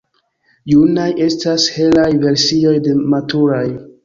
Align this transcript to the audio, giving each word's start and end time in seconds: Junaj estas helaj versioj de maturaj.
Junaj 0.71 1.05
estas 1.25 1.67
helaj 1.75 2.07
versioj 2.25 2.73
de 2.89 2.97
maturaj. 3.15 3.63